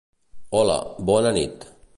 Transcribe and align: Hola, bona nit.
Hola, 0.61 0.79
bona 1.11 1.37
nit. 1.39 1.73